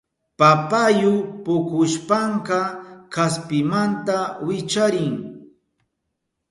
[0.39, 1.13] Papayu
[1.43, 2.59] pukushpanka
[3.13, 5.15] kaspimanta wicharin.